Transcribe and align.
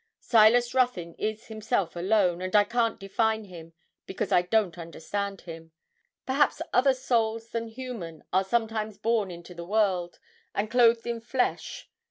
Silas 0.19 0.73
Ruthyn 0.73 1.13
is 1.19 1.45
himself 1.45 1.95
alone, 1.95 2.41
and 2.41 2.55
I 2.55 2.63
can't 2.63 2.99
define 2.99 3.43
him, 3.45 3.73
because 4.07 4.31
I 4.31 4.41
don't 4.41 4.75
understand 4.79 5.41
him. 5.41 5.73
Perhaps 6.25 6.59
other 6.73 6.95
souls 6.95 7.49
than 7.51 7.67
human 7.67 8.23
are 8.33 8.43
sometimes 8.43 8.97
born 8.97 9.29
into 9.29 9.53
the 9.53 9.63
world, 9.63 10.17
and 10.55 10.71
clothed 10.71 11.05
in 11.05 11.21
flesh. 11.21 11.87